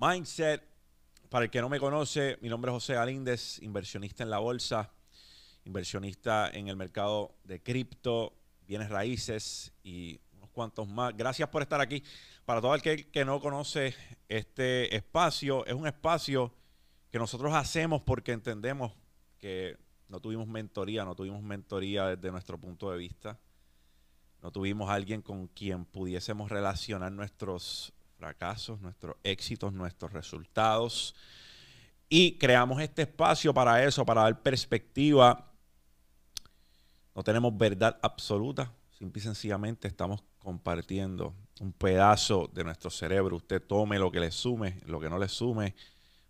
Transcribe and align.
Mindset. 0.00 0.62
Para 1.28 1.44
el 1.44 1.50
que 1.50 1.60
no 1.60 1.68
me 1.68 1.78
conoce, 1.78 2.38
mi 2.40 2.48
nombre 2.48 2.70
es 2.70 2.74
José 2.74 2.94
Galíndez, 2.94 3.60
inversionista 3.60 4.22
en 4.22 4.30
la 4.30 4.38
bolsa, 4.38 4.90
inversionista 5.66 6.48
en 6.48 6.68
el 6.68 6.76
mercado 6.76 7.34
de 7.44 7.62
cripto, 7.62 8.32
bienes 8.66 8.88
raíces 8.88 9.74
y 9.82 10.18
unos 10.32 10.48
cuantos 10.50 10.88
más. 10.88 11.14
Gracias 11.14 11.50
por 11.50 11.60
estar 11.60 11.82
aquí. 11.82 12.02
Para 12.46 12.62
todo 12.62 12.74
el 12.74 12.80
que, 12.80 13.24
no 13.26 13.40
conoce 13.40 13.94
este 14.26 14.96
espacio, 14.96 15.66
es 15.66 15.74
un 15.74 15.86
espacio 15.86 16.50
que 17.12 17.18
nosotros 17.18 17.52
hacemos 17.52 18.00
porque 18.00 18.32
entendemos 18.32 18.92
que 19.38 19.76
no 20.08 20.18
tuvimos 20.18 20.48
mentoría, 20.48 21.04
no 21.04 21.14
tuvimos 21.14 21.42
mentoría 21.42 22.06
desde 22.06 22.32
nuestro 22.32 22.56
punto 22.58 22.90
de 22.90 22.96
vista. 22.96 23.38
No 24.40 24.50
tuvimos 24.50 24.88
alguien 24.88 25.20
con 25.20 25.46
quien 25.48 25.84
pudiésemos 25.84 26.50
relacionar 26.50 27.12
nuestros 27.12 27.92
fracasos, 28.20 28.78
nuestros 28.82 29.16
éxitos, 29.24 29.72
nuestros 29.72 30.12
resultados. 30.12 31.14
Y 32.06 32.36
creamos 32.36 32.82
este 32.82 33.02
espacio 33.02 33.54
para 33.54 33.82
eso, 33.82 34.04
para 34.04 34.22
dar 34.22 34.42
perspectiva. 34.42 35.50
No 37.14 37.22
tenemos 37.24 37.56
verdad 37.56 37.98
absoluta, 38.02 38.70
simple 38.90 39.20
y 39.20 39.22
sencillamente 39.22 39.88
estamos 39.88 40.22
compartiendo 40.38 41.34
un 41.60 41.72
pedazo 41.72 42.50
de 42.52 42.62
nuestro 42.62 42.90
cerebro. 42.90 43.36
Usted 43.36 43.62
tome 43.62 43.98
lo 43.98 44.12
que 44.12 44.20
le 44.20 44.30
sume, 44.30 44.80
lo 44.86 45.00
que 45.00 45.08
no 45.08 45.18
le 45.18 45.28
sume, 45.28 45.74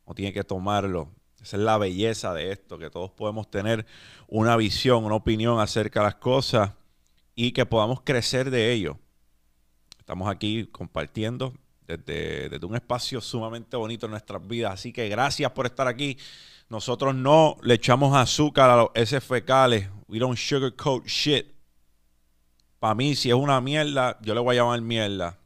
no 0.06 0.14
tiene 0.14 0.32
que 0.32 0.44
tomarlo. 0.44 1.10
Esa 1.42 1.56
es 1.56 1.62
la 1.62 1.76
belleza 1.76 2.32
de 2.34 2.52
esto, 2.52 2.78
que 2.78 2.90
todos 2.90 3.10
podemos 3.10 3.50
tener 3.50 3.84
una 4.28 4.56
visión, 4.56 5.04
una 5.04 5.16
opinión 5.16 5.58
acerca 5.58 6.00
de 6.00 6.04
las 6.04 6.16
cosas 6.16 6.70
y 7.34 7.50
que 7.50 7.66
podamos 7.66 8.02
crecer 8.02 8.50
de 8.50 8.72
ello. 8.72 8.96
Estamos 9.98 10.28
aquí 10.28 10.66
compartiendo 10.66 11.52
desde, 11.98 12.64
un 12.64 12.74
espacio 12.74 13.20
sumamente 13.20 13.76
bonito 13.76 14.06
en 14.06 14.12
nuestras 14.12 14.46
vidas. 14.46 14.74
Así 14.74 14.92
que 14.92 15.08
gracias 15.08 15.50
por 15.52 15.66
estar 15.66 15.86
aquí. 15.88 16.16
Nosotros 16.68 17.14
no 17.14 17.56
le 17.62 17.74
echamos 17.74 18.16
azúcar 18.16 18.70
a 18.70 18.76
los 18.76 18.88
S 18.94 19.20
fecales. 19.20 19.88
We 20.08 20.18
don't 20.18 20.38
sugarcoat 20.38 21.06
shit. 21.06 21.46
Para 22.78 22.94
mí, 22.94 23.14
si 23.14 23.28
es 23.28 23.34
una 23.34 23.60
mierda, 23.60 24.18
yo 24.22 24.34
le 24.34 24.40
voy 24.40 24.56
a 24.56 24.60
llamar 24.60 24.80
mierda. 24.80 25.38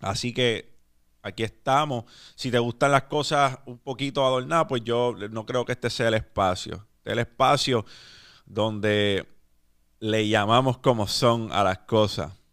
Así 0.00 0.32
que 0.32 0.78
aquí 1.22 1.42
estamos. 1.42 2.04
Si 2.34 2.50
te 2.50 2.58
gustan 2.58 2.92
las 2.92 3.04
cosas 3.04 3.58
un 3.66 3.78
poquito 3.78 4.24
adornadas, 4.24 4.66
pues 4.68 4.82
yo 4.84 5.14
no 5.30 5.44
creo 5.44 5.64
que 5.64 5.72
este 5.72 5.90
sea 5.90 6.08
el 6.08 6.14
espacio. 6.14 6.86
El 7.04 7.18
espacio 7.18 7.84
donde 8.46 9.26
le 10.00 10.28
llamamos 10.28 10.78
como 10.78 11.06
son 11.06 11.50
a 11.52 11.64
las 11.64 11.78
cosas 11.78 12.43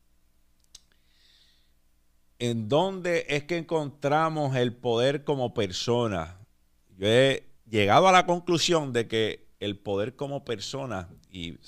en 2.41 2.67
dónde 2.67 3.27
es 3.29 3.43
que 3.43 3.55
encontramos 3.55 4.55
el 4.55 4.73
poder 4.73 5.23
como 5.23 5.53
persona. 5.53 6.39
Yo 6.97 7.05
he 7.07 7.47
llegado 7.69 8.07
a 8.07 8.11
la 8.11 8.25
conclusión 8.25 8.91
de 8.93 9.07
que 9.07 9.47
el 9.59 9.77
poder 9.77 10.15
como 10.15 10.43
persona, 10.43 11.07
y 11.29 11.59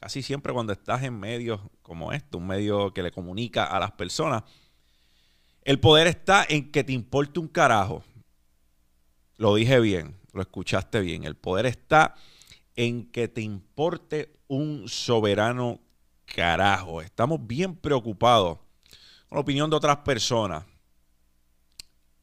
casi 0.00 0.22
siempre 0.22 0.54
cuando 0.54 0.72
estás 0.72 1.02
en 1.02 1.20
medios 1.20 1.60
como 1.82 2.14
este, 2.14 2.38
un 2.38 2.46
medio 2.46 2.94
que 2.94 3.02
le 3.02 3.10
comunica 3.10 3.64
a 3.64 3.78
las 3.78 3.92
personas, 3.92 4.44
el 5.64 5.78
poder 5.78 6.06
está 6.06 6.46
en 6.48 6.72
que 6.72 6.82
te 6.82 6.94
importe 6.94 7.38
un 7.38 7.48
carajo. 7.48 8.02
Lo 9.36 9.54
dije 9.54 9.80
bien, 9.80 10.16
lo 10.32 10.40
escuchaste 10.40 11.00
bien. 11.00 11.24
El 11.24 11.36
poder 11.36 11.66
está 11.66 12.14
en 12.74 13.04
que 13.10 13.28
te 13.28 13.42
importe 13.42 14.32
un 14.48 14.88
soberano 14.88 15.78
carajo. 16.24 17.02
Estamos 17.02 17.46
bien 17.46 17.76
preocupados 17.76 18.60
la 19.30 19.40
opinión 19.40 19.70
de 19.70 19.76
otras 19.76 19.98
personas. 19.98 20.64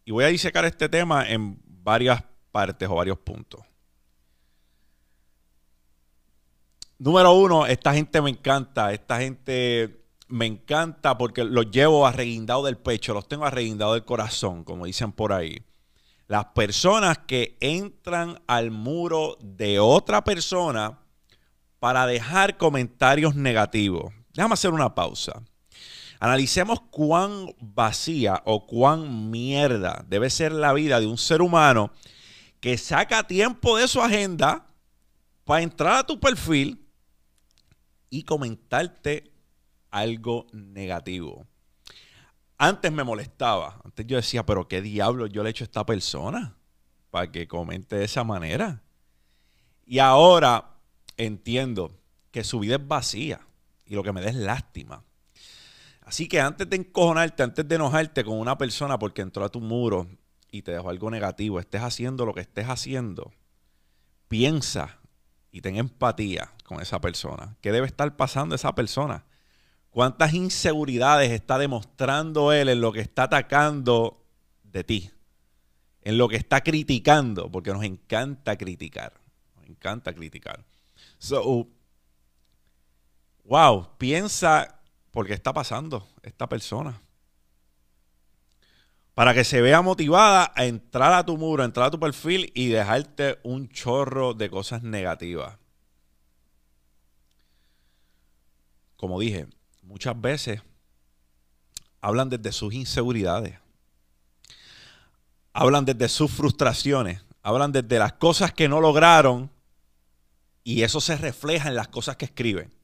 Y 0.05 0.11
voy 0.11 0.23
a 0.23 0.27
disecar 0.27 0.65
este 0.65 0.89
tema 0.89 1.27
en 1.27 1.59
varias 1.63 2.23
partes 2.51 2.87
o 2.89 2.95
varios 2.95 3.17
puntos. 3.19 3.61
Número 6.99 7.33
uno, 7.33 7.65
esta 7.65 7.93
gente 7.93 8.21
me 8.21 8.29
encanta. 8.29 8.91
Esta 8.91 9.19
gente 9.19 10.03
me 10.27 10.45
encanta 10.45 11.17
porque 11.17 11.43
los 11.43 11.69
llevo 11.71 12.07
arreguindado 12.07 12.63
del 12.63 12.77
pecho, 12.77 13.13
los 13.13 13.27
tengo 13.27 13.45
arreguindado 13.45 13.93
del 13.93 14.05
corazón, 14.05 14.63
como 14.63 14.85
dicen 14.85 15.11
por 15.11 15.31
ahí. 15.31 15.61
Las 16.27 16.45
personas 16.47 17.19
que 17.19 17.57
entran 17.61 18.41
al 18.47 18.71
muro 18.71 19.37
de 19.39 19.79
otra 19.79 20.23
persona 20.23 20.99
para 21.79 22.05
dejar 22.05 22.57
comentarios 22.57 23.35
negativos. 23.35 24.13
Déjame 24.33 24.53
hacer 24.53 24.73
una 24.73 24.93
pausa. 24.93 25.41
Analicemos 26.19 26.81
cuán 26.89 27.53
vacía 27.59 28.41
o 28.45 28.65
cuán 28.65 29.29
mierda 29.29 30.03
debe 30.07 30.29
ser 30.29 30.51
la 30.51 30.73
vida 30.73 30.99
de 30.99 31.05
un 31.05 31.17
ser 31.17 31.41
humano 31.41 31.91
que 32.59 32.77
saca 32.77 33.27
tiempo 33.27 33.77
de 33.77 33.87
su 33.87 34.01
agenda 34.01 34.67
para 35.43 35.61
entrar 35.61 35.97
a 35.97 36.05
tu 36.05 36.19
perfil 36.19 36.85
y 38.09 38.23
comentarte 38.23 39.31
algo 39.91 40.47
negativo. 40.51 41.45
Antes 42.57 42.91
me 42.91 43.03
molestaba. 43.03 43.79
Antes 43.83 44.07
yo 44.07 44.17
decía, 44.17 44.45
pero 44.45 44.67
¿qué 44.67 44.81
diablo 44.81 45.27
yo 45.27 45.43
le 45.43 45.49
he 45.49 45.51
hecho 45.51 45.63
a 45.63 45.65
esta 45.65 45.85
persona 45.85 46.57
para 47.11 47.31
que 47.31 47.47
comente 47.47 47.95
de 47.95 48.05
esa 48.05 48.23
manera? 48.23 48.81
Y 49.85 49.99
ahora 49.99 50.75
entiendo 51.15 51.91
que 52.31 52.43
su 52.43 52.59
vida 52.59 52.75
es 52.75 52.87
vacía 52.87 53.41
y 53.85 53.95
lo 53.95 54.03
que 54.03 54.11
me 54.11 54.21
da 54.21 54.29
es 54.29 54.35
lástima. 54.35 55.03
Así 56.07 56.29
que 56.29 56.39
antes 56.39 56.69
de 56.69 56.77
encojonarte, 56.77 57.43
antes 57.43 57.67
de 57.67 57.75
enojarte 57.75 58.23
con 58.23 58.39
una 58.39 58.57
persona 58.57 58.97
porque 58.97 59.21
entró 59.21 59.43
a 59.43 59.49
tu 59.49 59.59
muro 59.59 60.07
y 60.49 60.61
te 60.61 60.71
dejó 60.71 60.89
algo 60.89 61.11
negativo, 61.11 61.59
estés 61.59 61.81
haciendo 61.81 62.25
lo 62.25 62.33
que 62.33 62.39
estés 62.39 62.65
haciendo, 62.67 63.33
piensa 64.29 64.99
y 65.51 65.59
ten 65.59 65.75
empatía 65.75 66.53
con 66.63 66.81
esa 66.81 67.01
persona. 67.01 67.57
¿Qué 67.59 67.73
debe 67.73 67.87
estar 67.87 68.15
pasando 68.15 68.55
esa 68.55 68.73
persona? 68.73 69.25
¿Cuántas 69.89 70.33
inseguridades 70.33 71.29
está 71.31 71.57
demostrando 71.57 72.53
él 72.53 72.69
en 72.69 72.79
lo 72.79 72.93
que 72.93 73.01
está 73.01 73.23
atacando 73.23 74.23
de 74.63 74.85
ti? 74.85 75.11
En 76.03 76.17
lo 76.17 76.29
que 76.29 76.37
está 76.37 76.61
criticando, 76.61 77.51
porque 77.51 77.73
nos 77.73 77.83
encanta 77.83 78.57
criticar. 78.57 79.11
Nos 79.57 79.65
encanta 79.65 80.13
criticar. 80.13 80.63
So, 81.17 81.67
wow, 83.43 83.89
piensa 83.97 84.76
por 85.17 85.25
qué 85.25 85.33
está 85.33 85.51
pasando 85.51 86.07
esta 86.21 86.47
persona. 86.47 87.01
Para 89.15 89.33
que 89.33 89.43
se 89.43 89.61
vea 89.61 89.81
motivada 89.81 90.53
a 90.55 90.65
entrar 90.65 91.11
a 91.11 91.25
tu 91.25 91.39
muro, 91.39 91.63
a 91.63 91.65
entrar 91.65 91.87
a 91.87 91.89
tu 91.89 91.99
perfil 91.99 92.51
y 92.53 92.67
dejarte 92.67 93.39
un 93.41 93.67
chorro 93.69 94.35
de 94.35 94.47
cosas 94.51 94.83
negativas. 94.83 95.57
Como 98.95 99.19
dije, 99.19 99.47
muchas 99.81 100.21
veces 100.21 100.61
hablan 101.99 102.29
desde 102.29 102.51
sus 102.51 102.75
inseguridades. 102.75 103.57
Hablan 105.51 105.83
desde 105.83 106.09
sus 106.09 106.29
frustraciones. 106.29 107.23
Hablan 107.41 107.71
desde 107.71 107.97
las 107.97 108.13
cosas 108.13 108.53
que 108.53 108.69
no 108.69 108.81
lograron. 108.81 109.49
Y 110.63 110.83
eso 110.83 111.01
se 111.01 111.17
refleja 111.17 111.69
en 111.69 111.75
las 111.75 111.87
cosas 111.87 112.17
que 112.17 112.25
escriben. 112.25 112.76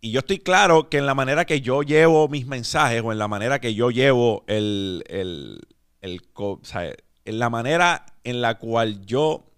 Y 0.00 0.12
yo 0.12 0.20
estoy 0.20 0.38
claro 0.38 0.88
que 0.88 0.98
en 0.98 1.06
la 1.06 1.14
manera 1.14 1.44
que 1.44 1.60
yo 1.60 1.82
llevo 1.82 2.28
mis 2.28 2.46
mensajes 2.46 3.02
o 3.04 3.12
en 3.12 3.18
la 3.18 3.28
manera 3.28 3.60
que 3.60 3.74
yo 3.74 3.90
llevo 3.90 4.44
el, 4.46 5.04
el, 5.08 5.60
el 6.00 6.22
en 7.24 7.38
la 7.38 7.50
manera 7.50 8.06
en 8.24 8.40
la 8.40 8.58
cual 8.58 9.04
yo 9.04 9.50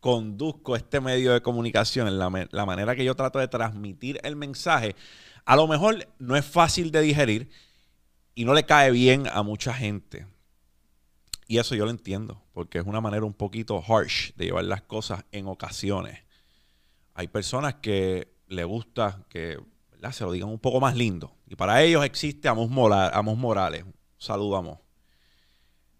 conduzco 0.00 0.74
este 0.74 1.00
medio 1.00 1.32
de 1.32 1.42
comunicación, 1.42 2.08
en 2.08 2.18
la, 2.18 2.48
la 2.50 2.66
manera 2.66 2.96
que 2.96 3.04
yo 3.04 3.14
trato 3.14 3.38
de 3.38 3.48
transmitir 3.48 4.18
el 4.22 4.36
mensaje, 4.36 4.96
a 5.44 5.54
lo 5.56 5.66
mejor 5.66 6.08
no 6.18 6.36
es 6.36 6.44
fácil 6.44 6.90
de 6.90 7.02
digerir 7.02 7.50
y 8.34 8.44
no 8.44 8.54
le 8.54 8.64
cae 8.64 8.90
bien 8.90 9.26
a 9.30 9.42
mucha 9.42 9.74
gente. 9.74 10.26
Y 11.46 11.58
eso 11.58 11.74
yo 11.74 11.84
lo 11.84 11.90
entiendo, 11.90 12.42
porque 12.52 12.78
es 12.78 12.86
una 12.86 13.00
manera 13.00 13.24
un 13.24 13.34
poquito 13.34 13.82
harsh 13.86 14.32
de 14.34 14.46
llevar 14.46 14.64
las 14.64 14.82
cosas 14.82 15.24
en 15.30 15.46
ocasiones. 15.46 16.20
Hay 17.14 17.28
personas 17.28 17.74
que 17.76 18.35
le 18.48 18.64
gusta 18.64 19.24
que 19.28 19.58
se 20.12 20.24
lo 20.24 20.32
digan 20.32 20.48
un 20.48 20.58
poco 20.58 20.80
más 20.80 20.96
lindo. 20.96 21.32
Y 21.48 21.56
para 21.56 21.82
ellos 21.82 22.04
existe 22.04 22.48
Amos, 22.48 22.68
Morales. 22.70 23.84
Saludamos. 24.18 24.78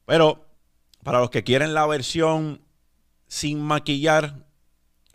Pero 0.05 0.47
para 1.03 1.21
los 1.21 1.31
que 1.31 1.45
quieren 1.45 1.75
la 1.75 1.87
versión 1.87 2.61
sin 3.27 3.61
maquillar 3.61 4.47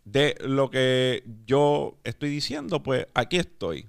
de 0.03 0.35
lo 0.41 0.69
que 0.69 1.23
yo 1.45 1.99
estoy 2.03 2.29
diciendo, 2.29 2.83
pues 2.83 3.07
aquí 3.13 3.37
estoy. 3.37 3.87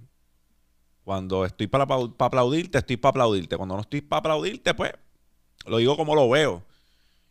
Cuando 1.04 1.44
estoy 1.44 1.66
para, 1.66 1.86
para 1.86 2.06
aplaudirte, 2.18 2.78
estoy 2.78 2.96
para 2.96 3.10
aplaudirte. 3.10 3.56
Cuando 3.56 3.74
no 3.74 3.80
estoy 3.80 4.02
para 4.02 4.20
aplaudirte, 4.20 4.74
pues 4.74 4.92
lo 5.66 5.78
digo 5.78 5.96
como 5.96 6.14
lo 6.14 6.28
veo. 6.28 6.62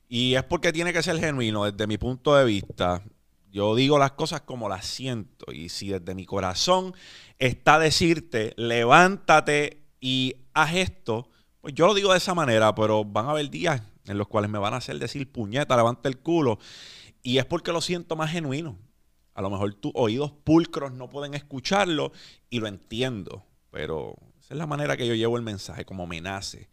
Y 0.10 0.36
es 0.36 0.44
porque 0.44 0.74
tiene 0.74 0.92
que 0.92 1.02
ser 1.02 1.18
genuino 1.20 1.64
desde 1.64 1.88
mi 1.88 1.98
punto 1.98 2.36
de 2.36 2.44
vista. 2.44 3.02
Yo 3.52 3.76
digo 3.76 4.00
las 4.00 4.14
cosas 4.14 4.42
como 4.42 4.70
las 4.70 4.86
siento. 4.86 5.52
Y 5.52 5.70
si 5.70 5.90
desde 5.90 6.16
mi 6.16 6.26
corazón 6.26 6.94
está 7.38 7.80
decirte, 7.80 8.54
levántate 8.56 9.84
y 10.00 10.36
haz 10.54 10.74
esto, 10.76 11.30
Pues 11.60 11.76
yo 11.76 11.86
lo 11.86 11.94
digo 11.94 12.12
de 12.12 12.18
esa 12.18 12.34
manera, 12.34 12.74
pero 12.74 13.06
van 13.06 13.28
a 13.28 13.32
haber 13.32 13.50
días 13.52 13.84
en 14.06 14.18
los 14.18 14.28
cuales 14.28 14.50
me 14.50 14.58
van 14.58 14.74
a 14.74 14.78
hacer 14.78 14.98
decir 14.98 15.32
puñeta, 15.32 15.76
levanta 15.76 16.10
el 16.10 16.18
culo. 16.18 16.58
Y 17.22 17.38
es 17.38 17.46
porque 17.46 17.72
lo 17.72 17.82
siento 17.82 18.16
más 18.16 18.32
genuino. 18.32 18.80
A 19.34 19.42
lo 19.42 19.50
mejor 19.50 19.74
tus 19.76 19.92
oídos 19.96 20.32
pulcros 20.32 20.92
no 20.92 21.10
pueden 21.10 21.34
escucharlo 21.34 22.12
y 22.50 22.60
lo 22.60 22.68
entiendo, 22.68 23.46
pero 23.70 24.16
esa 24.40 24.54
es 24.54 24.58
la 24.58 24.68
manera 24.68 24.98
que 24.98 25.08
yo 25.08 25.14
llevo 25.14 25.38
el 25.38 25.44
mensaje, 25.44 25.86
como 25.86 26.08
me 26.08 26.20
nace. 26.20 26.70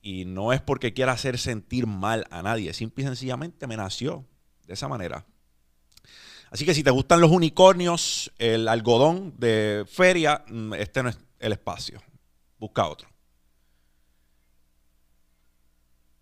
Y 0.00 0.24
no 0.24 0.52
es 0.52 0.60
porque 0.60 0.94
quiera 0.94 1.12
hacer 1.12 1.38
sentir 1.38 1.86
mal 1.86 2.26
a 2.30 2.42
nadie, 2.42 2.72
simple 2.72 3.04
y 3.04 3.06
sencillamente 3.06 3.66
me 3.66 3.76
nació 3.76 4.24
de 4.66 4.74
esa 4.74 4.88
manera. 4.88 5.26
Así 6.52 6.66
que 6.66 6.74
si 6.74 6.82
te 6.84 6.90
gustan 6.90 7.22
los 7.22 7.30
unicornios, 7.30 8.30
el 8.36 8.68
algodón 8.68 9.32
de 9.38 9.86
feria, 9.88 10.44
mm, 10.46 10.74
este 10.74 11.02
no 11.02 11.08
es 11.08 11.18
el 11.38 11.52
espacio. 11.52 12.02
Busca 12.58 12.86
otro. 12.86 13.08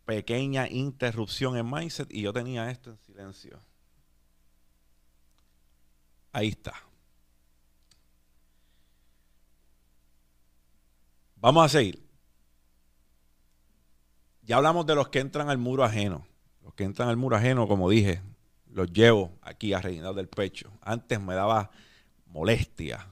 Pequeña 0.05 0.69
interrupción 0.69 1.57
en 1.57 1.69
mindset 1.69 2.13
y 2.13 2.23
yo 2.23 2.33
tenía 2.33 2.71
esto 2.71 2.91
en 2.91 2.99
silencio. 2.99 3.61
Ahí 6.31 6.51
está. 6.51 6.75
Vamos 11.35 11.65
a 11.65 11.69
seguir. 11.69 12.09
Ya 14.43 14.59
hablamos 14.59 14.87
de 14.87 14.95
los 14.95 15.09
que 15.09 15.19
entran 15.19 15.51
al 15.51 15.59
muro 15.59 15.83
ajeno. 15.83 16.25
Los 16.63 16.73
que 16.75 16.85
entran 16.85 17.09
al 17.09 17.17
muro 17.17 17.35
ajeno, 17.35 17.67
como 17.67 17.91
dije, 17.91 18.23
los 18.73 18.93
llevo 18.93 19.39
aquí 19.43 19.73
a 19.73 19.81
rellenar 19.81 20.15
del 20.15 20.29
pecho. 20.29 20.71
Antes 20.81 21.21
me 21.21 21.35
daba 21.35 21.71
molestia, 22.27 23.09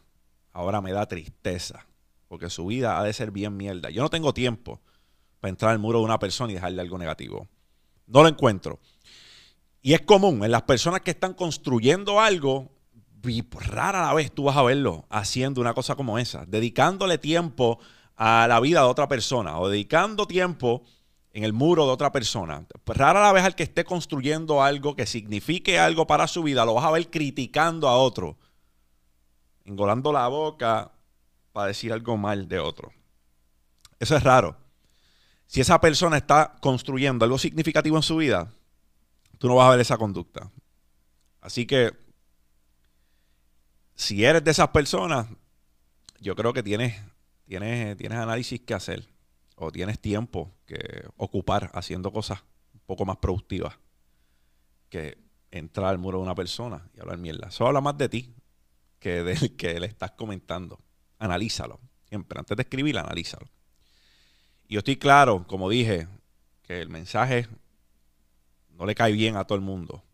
ahora 0.52 0.80
me 0.80 0.92
da 0.92 1.06
tristeza, 1.06 1.86
porque 2.28 2.50
su 2.50 2.66
vida 2.66 2.98
ha 2.98 3.04
de 3.04 3.12
ser 3.12 3.30
bien 3.30 3.56
mierda. 3.56 3.90
Yo 3.90 4.02
no 4.02 4.10
tengo 4.10 4.32
tiempo 4.32 4.80
para 5.40 5.50
entrar 5.50 5.72
al 5.72 5.78
muro 5.78 5.98
de 5.98 6.04
una 6.04 6.18
persona 6.18 6.52
y 6.52 6.54
dejarle 6.54 6.80
algo 6.80 6.98
negativo. 6.98 7.48
No 8.06 8.22
lo 8.22 8.28
encuentro. 8.28 8.80
Y 9.82 9.94
es 9.94 10.02
común 10.02 10.44
en 10.44 10.50
las 10.50 10.62
personas 10.62 11.00
que 11.02 11.10
están 11.10 11.34
construyendo 11.34 12.20
algo, 12.20 12.70
rara 13.66 14.06
la 14.06 14.14
vez 14.14 14.32
tú 14.32 14.44
vas 14.44 14.56
a 14.56 14.62
verlo 14.62 15.06
haciendo 15.10 15.60
una 15.60 15.74
cosa 15.74 15.94
como 15.94 16.18
esa, 16.18 16.44
dedicándole 16.46 17.18
tiempo 17.18 17.78
a 18.16 18.46
la 18.48 18.60
vida 18.60 18.80
de 18.80 18.86
otra 18.86 19.08
persona 19.08 19.58
o 19.58 19.68
dedicando 19.68 20.26
tiempo 20.26 20.82
en 21.32 21.44
el 21.44 21.52
muro 21.52 21.86
de 21.86 21.92
otra 21.92 22.10
persona. 22.10 22.66
Rara 22.86 23.20
la 23.20 23.32
vez 23.32 23.44
al 23.44 23.54
que 23.54 23.62
esté 23.62 23.84
construyendo 23.84 24.62
algo 24.62 24.96
que 24.96 25.06
signifique 25.06 25.78
algo 25.78 26.06
para 26.06 26.26
su 26.26 26.42
vida, 26.42 26.64
lo 26.64 26.74
vas 26.74 26.84
a 26.84 26.90
ver 26.90 27.10
criticando 27.10 27.88
a 27.88 27.96
otro, 27.96 28.36
engolando 29.64 30.12
la 30.12 30.26
boca 30.28 30.90
para 31.52 31.68
decir 31.68 31.92
algo 31.92 32.16
mal 32.16 32.48
de 32.48 32.58
otro. 32.58 32.92
Eso 33.98 34.16
es 34.16 34.22
raro. 34.22 34.56
Si 35.46 35.60
esa 35.60 35.80
persona 35.80 36.16
está 36.16 36.56
construyendo 36.60 37.24
algo 37.24 37.38
significativo 37.38 37.96
en 37.96 38.02
su 38.02 38.16
vida, 38.16 38.52
tú 39.38 39.48
no 39.48 39.56
vas 39.56 39.68
a 39.68 39.70
ver 39.70 39.80
esa 39.80 39.96
conducta. 39.96 40.50
Así 41.40 41.66
que, 41.66 41.92
si 43.94 44.24
eres 44.24 44.44
de 44.44 44.50
esas 44.50 44.68
personas, 44.68 45.26
yo 46.20 46.36
creo 46.36 46.52
que 46.52 46.62
tienes, 46.62 47.00
tienes, 47.46 47.96
tienes 47.96 48.18
análisis 48.18 48.60
que 48.60 48.74
hacer 48.74 49.08
o 49.58 49.72
tienes 49.72 49.98
tiempo 49.98 50.52
que 50.66 51.04
ocupar 51.16 51.70
haciendo 51.74 52.12
cosas 52.12 52.42
un 52.72 52.80
poco 52.86 53.04
más 53.04 53.16
productivas 53.16 53.78
que 54.88 55.18
entrar 55.50 55.88
al 55.88 55.98
muro 55.98 56.18
de 56.18 56.24
una 56.24 56.34
persona 56.34 56.88
y 56.94 57.00
hablar 57.00 57.18
mierda. 57.18 57.48
Eso 57.48 57.66
habla 57.66 57.80
más 57.80 57.98
de 57.98 58.08
ti 58.08 58.34
que 58.98 59.22
del 59.22 59.56
que 59.56 59.78
le 59.80 59.86
estás 59.86 60.12
comentando. 60.12 60.78
Analízalo. 61.18 61.80
Siempre, 62.08 62.38
antes 62.38 62.56
de 62.56 62.62
escribir, 62.62 62.96
analízalo. 62.98 63.48
Y 64.68 64.74
yo 64.74 64.78
estoy 64.78 64.96
claro, 64.96 65.46
como 65.46 65.68
dije, 65.68 66.06
que 66.62 66.80
el 66.80 66.88
mensaje 66.88 67.48
no 68.70 68.86
le 68.86 68.94
cae 68.94 69.12
bien 69.12 69.36
a 69.36 69.44
todo 69.44 69.56
el 69.56 69.64
mundo. 69.64 70.04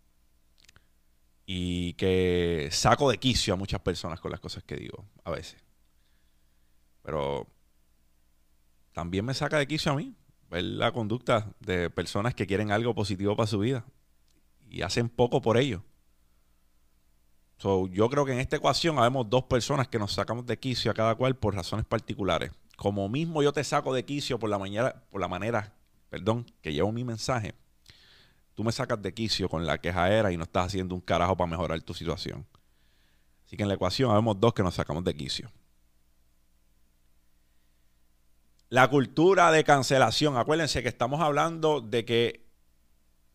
Y 1.47 1.93
que 1.95 2.71
saco 2.73 3.11
de 3.11 3.19
quicio 3.19 3.53
a 3.53 3.57
muchas 3.57 3.81
personas 3.81 4.21
con 4.21 4.31
las 4.31 4.41
cosas 4.41 4.65
que 4.65 4.77
digo, 4.77 5.05
a 5.25 5.31
veces. 5.31 5.63
Pero 7.03 7.47
también 8.95 9.25
me 9.25 9.35
saca 9.35 9.59
de 9.59 9.67
quicio 9.67 9.93
a 9.93 9.97
mí 9.97 10.15
ver 10.49 10.63
la 10.63 10.93
conducta 10.93 11.53
de 11.59 11.91
personas 11.91 12.35
que 12.35 12.47
quieren 12.47 12.71
algo 12.71 12.95
positivo 12.95 13.37
para 13.37 13.49
su 13.49 13.59
vida 13.59 13.85
y 14.71 14.83
hacen 14.83 15.09
poco 15.09 15.43
por 15.43 15.59
ello. 15.59 15.83
yo 17.59 18.09
creo 18.09 18.25
que 18.25 18.33
en 18.33 18.39
esta 18.39 18.57
ecuación 18.57 18.99
habemos 18.99 19.29
dos 19.29 19.45
personas 19.45 19.89
que 19.89 19.99
nos 19.99 20.13
sacamos 20.13 20.47
de 20.47 20.59
quicio 20.59 20.91
a 20.91 20.95
cada 20.95 21.17
cual 21.17 21.37
por 21.37 21.55
razones 21.55 21.85
particulares. 21.85 22.53
Como 22.77 23.09
mismo 23.09 23.43
yo 23.43 23.53
te 23.53 23.65
saco 23.65 23.93
de 23.93 24.05
quicio 24.05 24.39
por 24.39 24.49
la 24.49 24.59
manera, 24.59 25.05
por 25.11 25.21
la 25.21 25.29
manera, 25.29 25.75
perdón, 26.09 26.47
que 26.63 26.73
llevo 26.73 26.93
mi 26.93 27.03
mensaje, 27.03 27.55
tú 28.55 28.63
me 28.63 28.71
sacas 28.71 29.03
de 29.03 29.13
quicio 29.13 29.49
con 29.49 29.67
la 29.67 29.79
queja 29.79 30.33
y 30.33 30.37
no 30.37 30.45
estás 30.45 30.67
haciendo 30.67 30.95
un 30.95 31.01
carajo 31.01 31.37
para 31.37 31.51
mejorar 31.51 31.83
tu 31.83 31.95
situación. 31.95 32.47
Así 33.45 33.57
que 33.57 33.65
en 33.65 33.69
la 33.69 33.75
ecuación 33.75 34.13
habemos 34.13 34.39
dos 34.39 34.55
que 34.55 34.63
nos 34.63 34.75
sacamos 34.75 35.03
de 35.03 35.15
quicio. 35.15 35.51
La 38.75 38.89
cultura 38.89 39.53
de 39.53 39.63
cancelación. 39.63 40.37
Acuérdense 40.37 40.83
que 40.83 40.89
estamos 40.89 41.21
hablando 41.21 41.81
de 41.81 42.05
que 42.05 42.45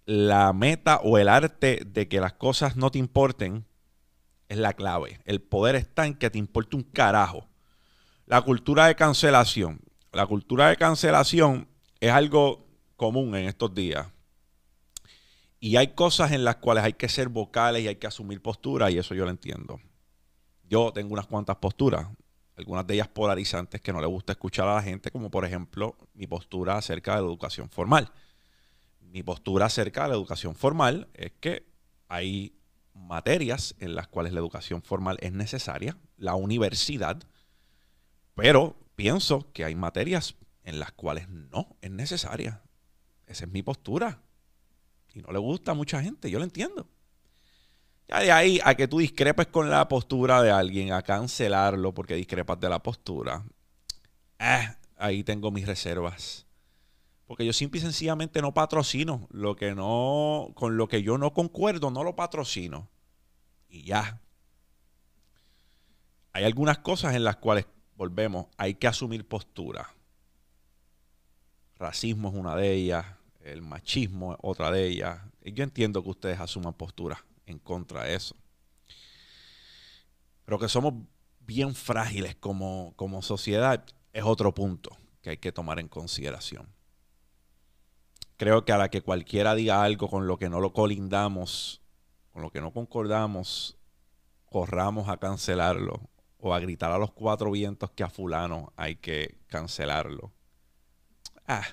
la 0.04 0.52
meta 0.52 0.98
o 0.98 1.18
el 1.18 1.30
arte 1.30 1.82
de 1.86 2.10
que 2.10 2.20
las 2.20 2.34
cosas 2.34 2.76
no 2.76 2.92
te 2.92 3.00
importen 3.00 3.66
es 4.50 4.58
la 4.58 4.74
clave. 4.74 5.22
El 5.24 5.42
poder 5.42 5.76
está 5.76 6.06
en 6.06 6.16
que 6.16 6.30
te 6.30 6.38
importe 6.38 6.76
un 6.76 6.84
carajo. 6.84 7.48
La 8.26 8.42
cultura 8.42 8.88
de 8.88 8.96
cancelación. 8.96 9.80
La 10.12 10.28
cultura 10.28 10.68
de 10.68 10.76
cancelación 10.76 11.70
es 12.02 12.12
algo 12.12 12.68
común 12.98 13.34
en 13.34 13.48
estos 13.48 13.74
días. 13.74 14.08
Y 15.62 15.78
hay 15.78 15.94
cosas 15.94 16.34
en 16.34 16.44
las 16.44 16.58
cuales 16.58 16.84
hay 16.84 16.94
que 16.96 17.08
ser 17.08 17.30
vocales 17.30 17.82
y 17.82 17.88
hay 17.88 17.96
que 17.96 18.08
asumir 18.08 18.42
posturas 18.42 18.92
y 18.92 18.98
eso 18.98 19.16
yo 19.16 19.24
lo 19.24 19.32
entiendo. 19.32 19.80
Yo 20.68 20.92
tengo 20.92 21.14
unas 21.14 21.28
cuantas 21.28 21.56
posturas 21.56 22.08
algunas 22.60 22.86
de 22.86 22.96
ellas 22.96 23.08
polarizantes 23.08 23.80
que 23.80 23.94
no 23.94 24.02
le 24.02 24.08
gusta 24.08 24.34
escuchar 24.34 24.68
a 24.68 24.76
la 24.76 24.82
gente, 24.82 25.12
como 25.12 25.32
por 25.32 25.46
ejemplo 25.46 25.96
mi 26.14 26.28
postura 26.28 26.78
acerca 26.78 27.16
de 27.16 27.22
la 27.22 27.28
educación 27.28 27.70
formal. 27.70 28.12
Mi 29.00 29.24
postura 29.24 29.68
acerca 29.68 30.04
de 30.04 30.10
la 30.10 30.16
educación 30.16 30.56
formal 30.56 31.08
es 31.14 31.32
que 31.40 31.66
hay 32.10 32.54
materias 32.94 33.76
en 33.80 33.96
las 33.96 34.08
cuales 34.08 34.34
la 34.34 34.40
educación 34.40 34.82
formal 34.82 35.18
es 35.22 35.32
necesaria, 35.32 35.98
la 36.18 36.36
universidad, 36.36 37.24
pero 38.36 38.76
pienso 38.96 39.52
que 39.54 39.64
hay 39.64 39.76
materias 39.76 40.36
en 40.64 40.80
las 40.80 40.92
cuales 40.92 41.30
no 41.30 41.78
es 41.82 41.92
necesaria. 41.92 42.62
Esa 43.26 43.46
es 43.46 43.52
mi 43.52 43.64
postura. 43.64 44.22
Y 45.14 45.22
no 45.22 45.32
le 45.32 45.40
gusta 45.40 45.72
a 45.72 45.76
mucha 45.76 46.04
gente, 46.04 46.30
yo 46.30 46.40
lo 46.40 46.46
entiendo. 46.46 46.90
Ya 48.10 48.22
de 48.22 48.32
ahí 48.32 48.60
a 48.66 48.74
que 48.74 48.88
tú 48.88 48.98
discrepes 48.98 49.48
con 49.48 49.70
la 49.70 49.88
postura 49.88 50.42
de 50.42 50.50
alguien, 50.50 50.94
a 50.94 51.04
cancelarlo 51.04 51.94
porque 51.94 52.16
discrepas 52.16 52.60
de 52.60 52.68
la 52.68 52.82
postura, 52.82 53.44
eh, 54.40 54.68
ahí 54.98 55.24
tengo 55.24 55.52
mis 55.52 55.68
reservas. 55.68 56.48
Porque 57.28 57.46
yo 57.46 57.54
simple 57.54 57.78
y 57.78 57.84
sencillamente 57.84 58.42
no 58.42 58.52
patrocino 58.52 59.28
lo 59.30 59.56
que 59.56 59.76
no, 59.76 60.52
con 60.56 60.76
lo 60.76 60.88
que 60.88 61.04
yo 61.04 61.20
no 61.20 61.34
concuerdo, 61.34 61.92
no 61.92 62.04
lo 62.04 62.16
patrocino. 62.16 62.90
Y 63.70 63.84
ya. 63.84 64.20
Hay 66.34 66.46
algunas 66.46 66.80
cosas 66.80 67.14
en 67.14 67.24
las 67.24 67.36
cuales, 67.36 67.68
volvemos, 67.96 68.48
hay 68.58 68.74
que 68.74 68.88
asumir 68.88 69.28
postura. 69.28 69.94
Racismo 71.76 72.30
es 72.30 72.36
una 72.36 72.56
de 72.56 72.74
ellas, 72.74 73.06
el 73.42 73.62
machismo 73.62 74.34
es 74.34 74.40
otra 74.42 74.72
de 74.72 74.88
ellas. 74.88 75.22
Yo 75.44 75.64
entiendo 75.64 76.02
que 76.02 76.10
ustedes 76.10 76.40
asuman 76.40 76.74
postura 76.74 77.24
en 77.50 77.60
contra 77.60 78.04
de 78.04 78.16
eso. 78.16 78.36
Pero 80.46 80.60
que 80.60 80.70
somos 80.70 80.94
bien 81.40 81.76
frágiles 81.76 82.36
como, 82.36 82.94
como 82.96 83.22
sociedad 83.22 83.84
es 84.14 84.24
otro 84.24 84.54
punto 84.54 84.98
que 85.22 85.32
hay 85.32 85.38
que 85.38 85.52
tomar 85.52 85.80
en 85.80 85.88
consideración. 85.88 86.68
Creo 88.38 88.64
que 88.64 88.72
a 88.72 88.78
la 88.78 88.90
que 88.90 89.02
cualquiera 89.02 89.54
diga 89.54 89.84
algo 89.84 90.10
con 90.10 90.28
lo 90.28 90.38
que 90.38 90.50
no 90.50 90.60
lo 90.60 90.72
colindamos, 90.74 91.82
con 92.32 92.42
lo 92.42 92.52
que 92.52 92.62
no 92.62 92.72
concordamos, 92.72 93.78
corramos 94.46 95.10
a 95.10 95.18
cancelarlo 95.18 96.10
o 96.38 96.54
a 96.54 96.60
gritar 96.60 96.92
a 96.92 96.98
los 96.98 97.12
cuatro 97.12 97.52
vientos 97.52 97.92
que 97.92 98.04
a 98.04 98.10
fulano 98.10 98.72
hay 98.78 98.96
que 98.96 99.38
cancelarlo. 99.48 100.32
Ah, 101.46 101.68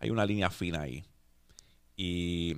hay 0.00 0.10
una 0.10 0.26
línea 0.26 0.50
fina 0.50 0.82
ahí. 0.82 1.04
Y 1.96 2.56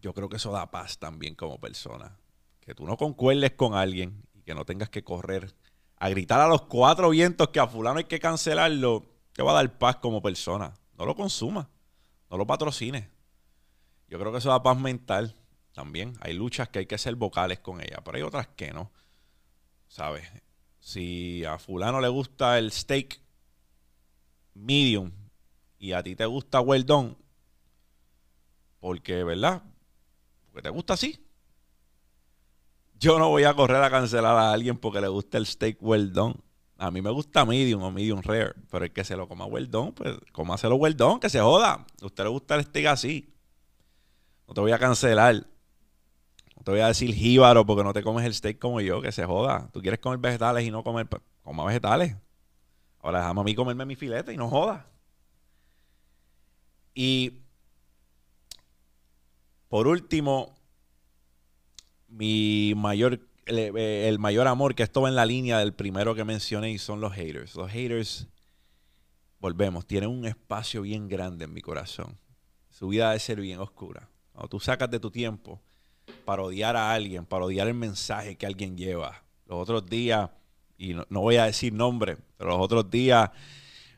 yo 0.00 0.14
creo 0.14 0.28
que 0.28 0.36
eso 0.36 0.52
da 0.52 0.70
paz 0.70 0.98
también 0.98 1.34
como 1.34 1.60
persona. 1.60 2.16
Que 2.60 2.74
tú 2.74 2.86
no 2.86 2.96
concuerdes 2.96 3.52
con 3.52 3.74
alguien 3.74 4.22
y 4.34 4.42
que 4.42 4.54
no 4.54 4.64
tengas 4.64 4.88
que 4.88 5.04
correr 5.04 5.54
a 5.96 6.08
gritar 6.08 6.40
a 6.40 6.48
los 6.48 6.62
cuatro 6.62 7.10
vientos 7.10 7.48
que 7.48 7.60
a 7.60 7.66
fulano 7.66 7.98
hay 7.98 8.04
que 8.04 8.18
cancelarlo, 8.18 9.06
te 9.32 9.42
va 9.42 9.52
a 9.52 9.54
dar 9.54 9.78
paz 9.78 9.96
como 9.96 10.22
persona. 10.22 10.74
No 10.96 11.04
lo 11.04 11.14
consuma, 11.14 11.68
no 12.30 12.36
lo 12.36 12.46
patrocines. 12.46 13.06
Yo 14.08 14.18
creo 14.18 14.32
que 14.32 14.38
eso 14.38 14.48
da 14.48 14.62
paz 14.62 14.78
mental 14.78 15.36
también. 15.72 16.14
Hay 16.20 16.32
luchas 16.32 16.68
que 16.68 16.80
hay 16.80 16.86
que 16.86 16.98
ser 16.98 17.14
vocales 17.16 17.60
con 17.60 17.80
ella, 17.80 18.00
pero 18.02 18.16
hay 18.16 18.22
otras 18.22 18.48
que 18.48 18.72
no. 18.72 18.90
¿Sabes? 19.88 20.26
Si 20.80 21.44
a 21.44 21.58
fulano 21.58 22.00
le 22.00 22.08
gusta 22.08 22.58
el 22.58 22.72
steak, 22.72 23.20
medium 24.54 25.12
y 25.78 25.92
a 25.92 26.02
ti 26.02 26.16
te 26.16 26.24
gusta 26.26 26.60
well 26.60 26.84
done, 26.84 27.16
porque, 28.80 29.22
¿verdad? 29.24 29.62
Porque 30.50 30.62
te 30.62 30.70
gusta 30.70 30.94
así. 30.94 31.24
Yo 32.98 33.18
no 33.18 33.28
voy 33.28 33.44
a 33.44 33.54
correr 33.54 33.82
a 33.82 33.90
cancelar 33.90 34.36
a 34.36 34.52
alguien 34.52 34.76
porque 34.76 35.00
le 35.00 35.08
gusta 35.08 35.38
el 35.38 35.46
steak 35.46 35.78
well 35.80 36.12
done. 36.12 36.34
A 36.76 36.90
mí 36.90 37.02
me 37.02 37.10
gusta 37.10 37.44
medium 37.44 37.82
o 37.82 37.90
medium 37.90 38.20
rare, 38.22 38.54
pero 38.70 38.84
el 38.84 38.92
que 38.92 39.04
se 39.04 39.16
lo 39.16 39.28
coma 39.28 39.44
well 39.46 39.70
done, 39.70 39.92
pues 39.92 40.16
cómaselo 40.32 40.76
well 40.76 40.96
done, 40.96 41.20
que 41.20 41.28
se 41.28 41.40
joda. 41.40 41.86
A 42.00 42.06
usted 42.06 42.24
le 42.24 42.30
gusta 42.30 42.56
el 42.56 42.64
steak 42.64 42.86
así. 42.86 43.34
No 44.48 44.54
te 44.54 44.60
voy 44.60 44.72
a 44.72 44.78
cancelar. 44.78 45.46
No 46.56 46.62
te 46.64 46.70
voy 46.70 46.80
a 46.80 46.88
decir 46.88 47.14
jíbaro 47.14 47.64
porque 47.64 47.84
no 47.84 47.92
te 47.92 48.02
comes 48.02 48.24
el 48.24 48.34
steak 48.34 48.58
como 48.58 48.80
yo, 48.80 49.00
que 49.00 49.12
se 49.12 49.24
joda. 49.24 49.70
Tú 49.72 49.80
quieres 49.80 50.00
comer 50.00 50.18
vegetales 50.18 50.66
y 50.66 50.70
no 50.70 50.82
comer, 50.82 51.06
coma 51.42 51.64
vegetales. 51.64 52.16
Ahora 53.00 53.20
déjame 53.20 53.40
a 53.40 53.44
mí 53.44 53.54
comerme 53.54 53.84
mi 53.86 53.96
filete 53.96 54.32
y 54.32 54.36
no 54.36 54.48
joda. 54.48 54.86
Y 56.94 57.40
por 59.70 59.86
último, 59.86 60.52
mi 62.08 62.74
mayor, 62.76 63.20
el, 63.46 64.18
mayor 64.18 64.48
amor, 64.48 64.74
que 64.74 64.82
esto 64.82 65.02
va 65.02 65.08
en 65.08 65.14
la 65.14 65.24
línea 65.24 65.60
del 65.60 65.72
primero 65.72 66.16
que 66.16 66.24
mencioné, 66.24 66.72
y 66.72 66.78
son 66.78 67.00
los 67.00 67.12
haters. 67.12 67.54
Los 67.54 67.70
haters, 67.70 68.26
volvemos, 69.38 69.86
tienen 69.86 70.10
un 70.10 70.26
espacio 70.26 70.82
bien 70.82 71.06
grande 71.06 71.44
en 71.44 71.54
mi 71.54 71.60
corazón. 71.60 72.18
Su 72.68 72.88
vida 72.88 73.10
debe 73.10 73.20
ser 73.20 73.40
bien 73.40 73.60
oscura. 73.60 74.08
Cuando 74.32 74.48
tú 74.48 74.58
sacas 74.58 74.90
de 74.90 74.98
tu 74.98 75.08
tiempo 75.08 75.60
para 76.24 76.42
odiar 76.42 76.74
a 76.74 76.92
alguien, 76.92 77.24
para 77.24 77.44
odiar 77.44 77.68
el 77.68 77.74
mensaje 77.74 78.34
que 78.34 78.46
alguien 78.46 78.76
lleva. 78.76 79.22
Los 79.46 79.62
otros 79.62 79.86
días, 79.86 80.30
y 80.78 80.94
no, 80.94 81.06
no 81.10 81.20
voy 81.20 81.36
a 81.36 81.44
decir 81.44 81.72
nombre, 81.72 82.16
pero 82.36 82.50
los 82.50 82.60
otros 82.60 82.90
días 82.90 83.30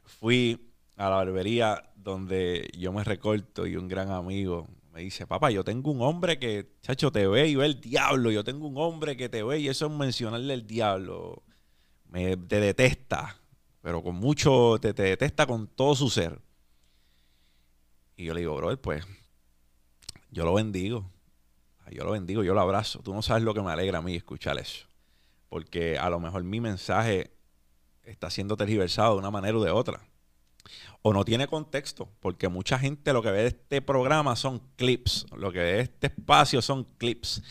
fui 0.05 0.71
a 0.99 1.05
la 1.09 1.17
barbería 1.17 1.83
donde 1.97 2.69
yo 2.77 2.93
me 2.93 3.05
recorto 3.05 3.67
y 3.67 3.77
un 3.77 3.89
gran 3.89 4.11
amigo 4.11 4.69
me 4.93 5.01
dice, 5.01 5.27
papá, 5.27 5.51
yo 5.51 5.65
tengo 5.65 5.91
un 5.91 6.03
hombre 6.03 6.39
que, 6.39 6.71
chacho, 6.83 7.11
te 7.11 7.27
ve 7.27 7.49
y 7.49 7.57
ve 7.57 7.65
el 7.65 7.81
diablo. 7.81 8.31
Yo 8.31 8.45
tengo 8.45 8.67
un 8.67 8.77
hombre 8.77 9.17
que 9.17 9.29
te 9.31 9.43
ve 9.43 9.59
y 9.59 9.69
eso 9.69 9.87
es 9.87 9.93
mencionarle 9.93 10.53
el 10.53 10.67
diablo. 10.67 11.43
Me, 12.11 12.37
te 12.37 12.61
detesta, 12.61 13.41
pero 13.81 14.03
con 14.03 14.17
mucho, 14.17 14.77
te, 14.81 14.93
te 14.93 15.05
detesta 15.05 15.47
con 15.47 15.67
todo 15.67 15.95
su 15.95 16.11
ser. 16.11 16.39
Y 18.17 18.25
yo 18.27 18.35
le 18.35 18.41
digo, 18.41 18.55
brother, 18.55 18.79
pues, 18.79 19.07
yo 20.31 20.45
lo 20.45 20.55
bendigo. 20.55 21.11
Yo 21.91 22.05
lo 22.05 22.13
bendigo, 22.13 22.43
yo 22.43 22.55
lo 22.55 22.61
abrazo. 22.61 23.01
Tú 23.01 23.13
no 23.13 23.21
sabes 23.21 23.43
lo 23.43 23.53
que 23.53 23.61
me 23.61 23.71
alegra 23.71 23.99
a 23.99 24.03
mí 24.03 24.15
escuchar 24.17 24.59
eso. 24.59 24.87
Porque 25.49 25.99
a 25.99 26.09
lo 26.09 26.21
mejor 26.21 26.43
mi 26.43 26.59
mensaje 26.59 27.35
está 28.03 28.31
siendo 28.31 28.57
tergiversado 28.57 29.15
de 29.15 29.19
una 29.19 29.31
manera 29.31 29.59
u 29.59 29.63
de 29.63 29.71
otra 29.71 30.01
o 31.03 31.13
no 31.13 31.25
tiene 31.25 31.49
contexto, 31.49 32.09
porque 32.21 32.49
mucha 32.49 32.79
gente 32.79 33.13
lo 33.13 33.23
que 33.23 33.31
ve 33.31 33.43
de 33.43 33.49
este 33.49 33.83
programa 33.83 34.37
son 34.37 34.63
clips, 34.77 35.27
lo 35.37 35.53
que 35.53 35.59
ve 35.59 35.73
de 35.73 35.81
este 35.81 36.07
espacio 36.09 36.63
son 36.63 36.85
clips. 36.99 37.43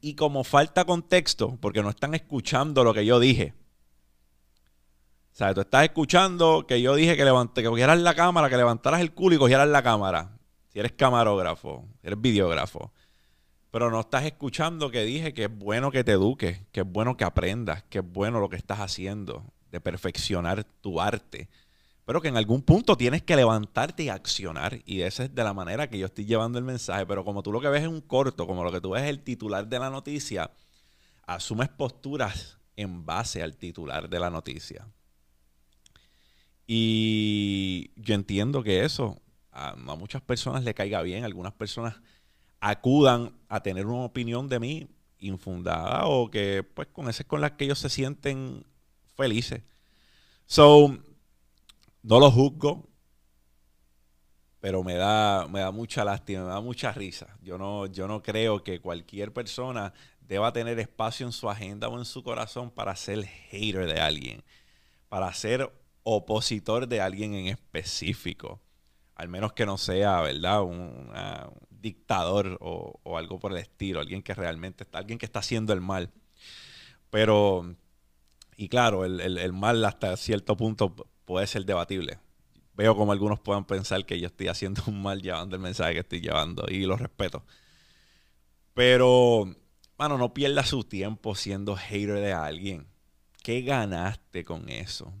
Y 0.00 0.14
como 0.14 0.44
falta 0.44 0.84
contexto, 0.84 1.56
porque 1.60 1.82
no 1.82 1.90
están 1.90 2.14
escuchando 2.14 2.84
lo 2.84 2.92
que 2.94 3.06
yo 3.06 3.20
dije. 3.20 3.54
O 5.32 5.36
sea, 5.38 5.54
tú 5.54 5.60
estás 5.60 5.84
escuchando 5.84 6.66
que 6.66 6.82
yo 6.82 6.96
dije 6.96 7.16
que, 7.16 7.24
levante, 7.24 7.62
que 7.62 7.68
cogieras 7.68 8.00
la 8.00 8.14
cámara, 8.14 8.48
que 8.48 8.56
levantaras 8.56 9.00
el 9.00 9.12
culo 9.12 9.36
y 9.36 9.38
cogieras 9.38 9.68
la 9.68 9.82
cámara. 9.82 10.36
Si 10.68 10.80
eres 10.80 10.92
camarógrafo, 10.92 11.84
si 12.00 12.08
eres 12.08 12.20
videógrafo. 12.20 12.92
Pero 13.70 13.90
no 13.90 14.00
estás 14.00 14.24
escuchando 14.24 14.90
que 14.90 15.04
dije 15.04 15.34
que 15.34 15.44
es 15.44 15.56
bueno 15.56 15.92
que 15.92 16.02
te 16.02 16.12
eduques, 16.12 16.60
que 16.72 16.80
es 16.80 16.86
bueno 16.86 17.16
que 17.16 17.24
aprendas, 17.24 17.84
que 17.84 17.98
es 17.98 18.04
bueno 18.04 18.40
lo 18.40 18.48
que 18.48 18.56
estás 18.56 18.80
haciendo, 18.80 19.44
de 19.70 19.80
perfeccionar 19.80 20.64
tu 20.64 21.00
arte 21.00 21.48
pero 22.08 22.22
que 22.22 22.28
en 22.28 22.38
algún 22.38 22.62
punto 22.62 22.96
tienes 22.96 23.20
que 23.20 23.36
levantarte 23.36 24.04
y 24.04 24.08
accionar. 24.08 24.80
Y 24.86 25.02
esa 25.02 25.24
es 25.24 25.34
de 25.34 25.44
la 25.44 25.52
manera 25.52 25.90
que 25.90 25.98
yo 25.98 26.06
estoy 26.06 26.24
llevando 26.24 26.58
el 26.58 26.64
mensaje. 26.64 27.04
Pero 27.04 27.22
como 27.22 27.42
tú 27.42 27.52
lo 27.52 27.60
que 27.60 27.68
ves 27.68 27.82
es 27.82 27.88
un 27.88 28.00
corto, 28.00 28.46
como 28.46 28.64
lo 28.64 28.72
que 28.72 28.80
tú 28.80 28.92
ves 28.92 29.02
es 29.02 29.10
el 29.10 29.20
titular 29.20 29.68
de 29.68 29.78
la 29.78 29.90
noticia, 29.90 30.50
asumes 31.26 31.68
posturas 31.68 32.56
en 32.76 33.04
base 33.04 33.42
al 33.42 33.58
titular 33.58 34.08
de 34.08 34.20
la 34.20 34.30
noticia. 34.30 34.88
Y 36.66 37.90
yo 37.96 38.14
entiendo 38.14 38.62
que 38.62 38.86
eso 38.86 39.20
a, 39.52 39.76
muchas 39.76 40.22
personas 40.22 40.64
le 40.64 40.72
caiga 40.72 41.02
bien, 41.02 41.24
algunas 41.24 41.52
personas 41.52 42.00
acudan 42.58 43.34
a 43.50 43.62
tener 43.62 43.84
una 43.84 44.06
opinión 44.06 44.48
de 44.48 44.58
mí 44.58 44.88
infundada 45.18 46.06
o 46.06 46.30
que 46.30 46.62
pues 46.62 46.88
con 46.88 47.10
esas 47.10 47.26
con 47.26 47.42
las 47.42 47.50
que 47.50 47.66
ellos 47.66 47.80
se 47.80 47.90
sienten 47.90 48.64
felices. 49.14 49.60
So, 50.46 50.96
no 52.02 52.20
lo 52.20 52.30
juzgo, 52.30 52.88
pero 54.60 54.82
me 54.82 54.94
da, 54.94 55.46
me 55.48 55.60
da 55.60 55.70
mucha 55.70 56.04
lástima, 56.04 56.44
me 56.44 56.50
da 56.50 56.60
mucha 56.60 56.92
risa. 56.92 57.36
Yo 57.42 57.58
no, 57.58 57.86
yo 57.86 58.08
no 58.08 58.22
creo 58.22 58.62
que 58.64 58.80
cualquier 58.80 59.32
persona 59.32 59.92
deba 60.20 60.52
tener 60.52 60.78
espacio 60.78 61.26
en 61.26 61.32
su 61.32 61.48
agenda 61.48 61.88
o 61.88 61.98
en 61.98 62.04
su 62.04 62.22
corazón 62.22 62.70
para 62.70 62.94
ser 62.96 63.24
hater 63.24 63.86
de 63.86 64.00
alguien, 64.00 64.44
para 65.08 65.32
ser 65.32 65.72
opositor 66.02 66.88
de 66.88 67.00
alguien 67.00 67.34
en 67.34 67.46
específico. 67.46 68.60
Al 69.14 69.28
menos 69.28 69.52
que 69.52 69.66
no 69.66 69.78
sea, 69.78 70.20
¿verdad? 70.20 70.62
Un, 70.62 71.10
dictador 71.70 72.58
o, 72.60 73.16
algo 73.16 73.38
por 73.38 73.52
el 73.52 73.58
estilo, 73.58 74.00
alguien 74.00 74.22
que 74.22 74.34
realmente 74.34 74.82
está, 74.82 74.98
alguien 74.98 75.18
que 75.18 75.26
está 75.26 75.38
haciendo 75.38 75.72
el 75.72 75.80
mal. 75.80 76.10
Pero, 77.10 77.74
y 78.56 78.68
claro, 78.68 79.04
el, 79.04 79.20
el 79.20 79.52
mal 79.52 79.84
hasta 79.84 80.16
cierto 80.16 80.56
punto 80.56 80.94
puede 81.28 81.46
ser 81.46 81.66
debatible. 81.66 82.18
Veo 82.72 82.96
como 82.96 83.12
algunos 83.12 83.38
puedan 83.38 83.66
pensar 83.66 84.06
que 84.06 84.18
yo 84.18 84.28
estoy 84.28 84.48
haciendo 84.48 84.82
un 84.86 85.02
mal 85.02 85.20
llevando 85.20 85.56
el 85.56 85.62
mensaje 85.62 85.92
que 85.92 86.00
estoy 86.00 86.22
llevando 86.22 86.64
y 86.70 86.86
lo 86.86 86.96
respeto. 86.96 87.44
Pero, 88.72 89.54
mano, 89.98 90.16
no 90.16 90.32
pierda 90.32 90.64
su 90.64 90.84
tiempo 90.84 91.34
siendo 91.34 91.76
hater 91.76 92.14
de 92.14 92.32
alguien. 92.32 92.86
¿Qué 93.42 93.60
ganaste 93.60 94.42
con 94.42 94.70
eso? 94.70 95.12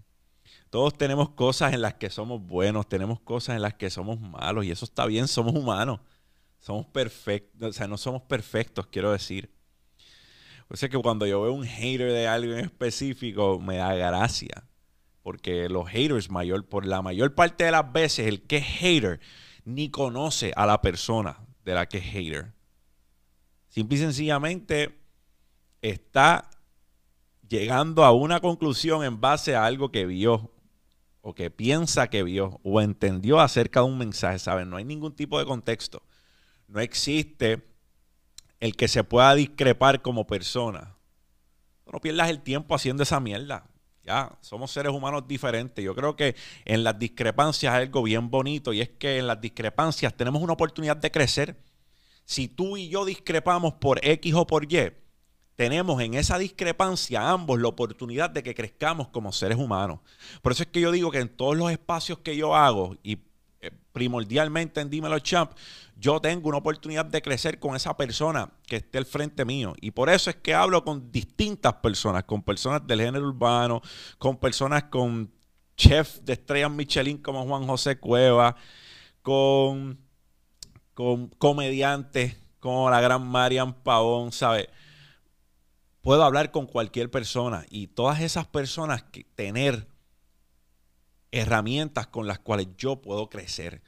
Todos 0.70 0.96
tenemos 0.96 1.28
cosas 1.30 1.74
en 1.74 1.82
las 1.82 1.94
que 1.94 2.08
somos 2.08 2.40
buenos, 2.40 2.88
tenemos 2.88 3.20
cosas 3.20 3.56
en 3.56 3.62
las 3.62 3.74
que 3.74 3.90
somos 3.90 4.18
malos 4.18 4.64
y 4.64 4.70
eso 4.70 4.86
está 4.86 5.04
bien, 5.04 5.28
somos 5.28 5.54
humanos. 5.54 6.00
Somos 6.60 6.86
perfectos, 6.86 7.68
o 7.68 7.72
sea, 7.74 7.86
no 7.86 7.98
somos 7.98 8.22
perfectos, 8.22 8.86
quiero 8.86 9.12
decir. 9.12 9.50
O 10.68 10.76
sea 10.76 10.88
que 10.88 10.98
cuando 10.98 11.26
yo 11.26 11.42
veo 11.42 11.52
un 11.52 11.64
hater 11.64 12.12
de 12.12 12.26
algo 12.26 12.54
en 12.54 12.60
específico, 12.60 13.58
me 13.58 13.76
da 13.76 13.94
gracia. 13.94 14.64
Porque 15.28 15.68
los 15.68 15.86
haters, 15.90 16.30
mayor, 16.30 16.64
por 16.64 16.86
la 16.86 17.02
mayor 17.02 17.34
parte 17.34 17.64
de 17.64 17.70
las 17.70 17.92
veces, 17.92 18.26
el 18.26 18.46
que 18.46 18.56
es 18.56 18.64
hater 18.64 19.20
ni 19.62 19.90
conoce 19.90 20.54
a 20.56 20.64
la 20.64 20.80
persona 20.80 21.38
de 21.66 21.74
la 21.74 21.84
que 21.86 21.98
es 21.98 22.04
hater. 22.04 22.54
Simple 23.68 23.98
y 23.98 24.00
sencillamente 24.00 24.98
está 25.82 26.48
llegando 27.46 28.06
a 28.06 28.12
una 28.12 28.40
conclusión 28.40 29.04
en 29.04 29.20
base 29.20 29.54
a 29.54 29.66
algo 29.66 29.92
que 29.92 30.06
vio 30.06 30.50
o 31.20 31.34
que 31.34 31.50
piensa 31.50 32.08
que 32.08 32.22
vio 32.22 32.58
o 32.62 32.80
entendió 32.80 33.38
acerca 33.38 33.80
de 33.80 33.86
un 33.86 33.98
mensaje, 33.98 34.38
¿saben? 34.38 34.70
No 34.70 34.78
hay 34.78 34.86
ningún 34.86 35.14
tipo 35.14 35.38
de 35.38 35.44
contexto. 35.44 36.02
No 36.68 36.80
existe 36.80 37.68
el 38.60 38.76
que 38.76 38.88
se 38.88 39.04
pueda 39.04 39.34
discrepar 39.34 40.00
como 40.00 40.26
persona. 40.26 40.96
No 41.92 42.00
pierdas 42.00 42.30
el 42.30 42.40
tiempo 42.40 42.74
haciendo 42.74 43.02
esa 43.02 43.20
mierda. 43.20 43.68
Ya, 44.08 44.32
somos 44.40 44.70
seres 44.70 44.90
humanos 44.90 45.28
diferentes. 45.28 45.84
Yo 45.84 45.94
creo 45.94 46.16
que 46.16 46.34
en 46.64 46.82
las 46.82 46.98
discrepancias 46.98 47.74
hay 47.74 47.82
algo 47.82 48.02
bien 48.02 48.30
bonito 48.30 48.72
y 48.72 48.80
es 48.80 48.88
que 48.88 49.18
en 49.18 49.26
las 49.26 49.38
discrepancias 49.38 50.16
tenemos 50.16 50.40
una 50.40 50.54
oportunidad 50.54 50.96
de 50.96 51.10
crecer. 51.10 51.58
Si 52.24 52.48
tú 52.48 52.78
y 52.78 52.88
yo 52.88 53.04
discrepamos 53.04 53.74
por 53.74 54.02
X 54.02 54.32
o 54.32 54.46
por 54.46 54.64
Y, 54.72 54.92
tenemos 55.56 56.00
en 56.00 56.14
esa 56.14 56.38
discrepancia 56.38 57.28
ambos 57.28 57.60
la 57.60 57.68
oportunidad 57.68 58.30
de 58.30 58.42
que 58.42 58.54
crezcamos 58.54 59.08
como 59.08 59.30
seres 59.30 59.58
humanos. 59.58 60.00
Por 60.40 60.52
eso 60.52 60.62
es 60.62 60.70
que 60.70 60.80
yo 60.80 60.90
digo 60.90 61.10
que 61.10 61.18
en 61.18 61.28
todos 61.28 61.54
los 61.54 61.70
espacios 61.70 62.20
que 62.20 62.34
yo 62.34 62.56
hago 62.56 62.96
y 63.02 63.18
primordialmente 63.92 64.80
en 64.80 64.90
Dímelo 64.90 65.18
Champ, 65.18 65.52
yo 65.96 66.20
tengo 66.20 66.48
una 66.48 66.58
oportunidad 66.58 67.04
de 67.04 67.20
crecer 67.20 67.58
con 67.58 67.74
esa 67.74 67.96
persona 67.96 68.50
que 68.66 68.76
esté 68.76 68.98
al 68.98 69.06
frente 69.06 69.44
mío. 69.44 69.74
Y 69.80 69.90
por 69.90 70.08
eso 70.08 70.30
es 70.30 70.36
que 70.36 70.54
hablo 70.54 70.84
con 70.84 71.10
distintas 71.10 71.74
personas, 71.74 72.24
con 72.24 72.42
personas 72.42 72.86
del 72.86 73.00
género 73.00 73.26
urbano, 73.26 73.82
con 74.18 74.36
personas 74.36 74.84
con 74.84 75.32
chef 75.76 76.20
de 76.20 76.34
estrellas 76.34 76.70
Michelin 76.70 77.18
como 77.18 77.44
Juan 77.46 77.66
José 77.66 77.98
Cueva, 77.98 78.56
con, 79.22 79.98
con 80.94 81.28
comediantes 81.28 82.36
como 82.60 82.90
la 82.90 83.00
gran 83.00 83.26
Marian 83.26 83.72
Pavón, 83.72 84.32
¿sabes? 84.32 84.68
Puedo 86.00 86.24
hablar 86.24 86.50
con 86.50 86.66
cualquier 86.66 87.10
persona 87.10 87.64
y 87.70 87.88
todas 87.88 88.20
esas 88.20 88.46
personas 88.46 89.02
que 89.02 89.24
tener 89.24 89.88
herramientas 91.30 92.06
con 92.06 92.26
las 92.26 92.38
cuales 92.38 92.68
yo 92.76 93.00
puedo 93.02 93.28
crecer. 93.28 93.82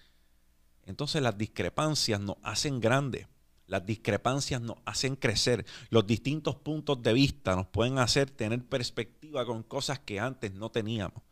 Entonces 0.85 1.23
las 1.23 1.39
discrepancias 1.39 2.21
nos 2.21 2.37
hacen 2.43 2.81
grandes, 2.81 3.27
las 3.67 3.87
discrepancias 3.87 4.61
nos 4.61 4.79
hacen 4.85 5.17
crecer, 5.17 5.65
los 5.91 6.07
distintos 6.07 6.57
puntos 6.57 7.03
de 7.03 7.13
vista 7.13 7.55
nos 7.55 7.67
pueden 7.67 7.99
hacer 7.99 8.31
tener 8.31 8.65
perspectiva 8.65 9.47
con 9.47 9.63
cosas 9.63 10.01
que 10.01 10.19
antes 10.19 10.53
no 10.53 10.71
teníamos. 10.71 11.23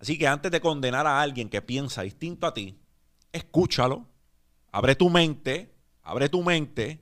Así 0.00 0.18
que 0.18 0.26
antes 0.26 0.50
de 0.50 0.60
condenar 0.60 1.06
a 1.06 1.20
alguien 1.20 1.48
que 1.48 1.62
piensa 1.62 2.02
distinto 2.02 2.46
a 2.46 2.54
ti, 2.54 2.76
escúchalo, 3.32 4.06
abre 4.72 4.94
tu 4.94 5.10
mente, 5.10 5.72
abre 6.02 6.28
tu 6.28 6.42
mente 6.42 7.00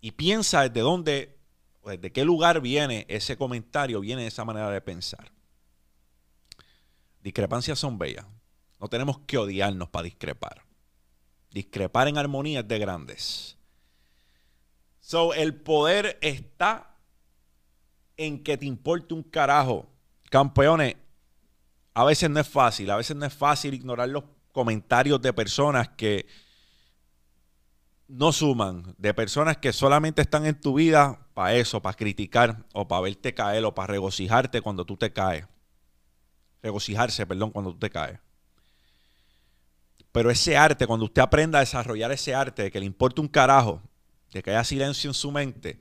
y 0.00 0.12
piensa 0.12 0.62
desde 0.62 0.80
dónde, 0.80 1.38
desde 1.84 2.12
qué 2.12 2.24
lugar 2.24 2.60
viene 2.60 3.06
ese 3.08 3.36
comentario, 3.36 4.00
viene 4.00 4.26
esa 4.26 4.44
manera 4.44 4.70
de 4.70 4.80
pensar. 4.80 5.30
Discrepancias 7.22 7.78
son 7.78 7.98
bellas. 7.98 8.26
No 8.80 8.88
tenemos 8.88 9.18
que 9.20 9.38
odiarnos 9.38 9.88
para 9.90 10.04
discrepar. 10.04 10.64
Discrepar 11.50 12.08
en 12.08 12.16
armonía 12.16 12.60
es 12.60 12.68
de 12.68 12.78
grandes. 12.78 13.56
So, 15.00 15.34
el 15.34 15.54
poder 15.54 16.18
está 16.20 16.96
en 18.16 18.42
que 18.42 18.56
te 18.56 18.66
importe 18.66 19.14
un 19.14 19.22
carajo. 19.22 19.88
Campeones, 20.30 20.96
a 21.94 22.04
veces 22.04 22.30
no 22.30 22.40
es 22.40 22.48
fácil, 22.48 22.90
a 22.90 22.96
veces 22.96 23.16
no 23.16 23.26
es 23.26 23.34
fácil 23.34 23.74
ignorar 23.74 24.08
los 24.08 24.24
comentarios 24.52 25.20
de 25.20 25.32
personas 25.32 25.88
que 25.88 26.26
no 28.08 28.32
suman, 28.32 28.94
de 28.98 29.14
personas 29.14 29.56
que 29.56 29.72
solamente 29.72 30.22
están 30.22 30.46
en 30.46 30.60
tu 30.60 30.74
vida 30.74 31.26
para 31.34 31.54
eso, 31.54 31.80
para 31.80 31.96
criticar 31.96 32.64
o 32.72 32.88
para 32.88 33.02
verte 33.02 33.34
caer 33.34 33.64
o 33.64 33.74
para 33.74 33.92
regocijarte 33.92 34.60
cuando 34.60 34.84
tú 34.84 34.96
te 34.96 35.12
caes. 35.12 35.46
Regocijarse, 36.62 37.26
perdón, 37.26 37.50
cuando 37.50 37.72
tú 37.72 37.78
te 37.78 37.90
caes. 37.90 38.18
Pero 40.12 40.30
ese 40.30 40.56
arte, 40.56 40.86
cuando 40.86 41.06
usted 41.06 41.22
aprenda 41.22 41.58
a 41.58 41.60
desarrollar 41.60 42.10
ese 42.12 42.34
arte 42.34 42.64
de 42.64 42.70
que 42.70 42.80
le 42.80 42.86
importe 42.86 43.20
un 43.20 43.28
carajo, 43.28 43.80
de 44.32 44.42
que 44.42 44.50
haya 44.50 44.64
silencio 44.64 45.10
en 45.10 45.14
su 45.14 45.30
mente, 45.30 45.78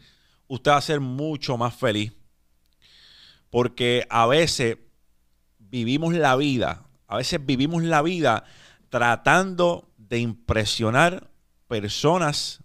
usted 0.47 0.71
va 0.71 0.77
a 0.77 0.81
ser 0.81 0.99
mucho 0.99 1.57
más 1.57 1.75
feliz. 1.75 2.13
Porque 3.49 4.05
a 4.09 4.27
veces 4.27 4.77
vivimos 5.57 6.13
la 6.13 6.35
vida, 6.35 6.85
a 7.07 7.17
veces 7.17 7.43
vivimos 7.43 7.83
la 7.83 8.01
vida 8.01 8.43
tratando 8.89 9.89
de 9.97 10.19
impresionar 10.19 11.29
personas 11.67 12.63